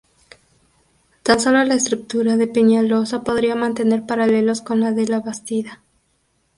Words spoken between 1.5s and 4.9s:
la estructura de Peñalosa podría mantener paralelos con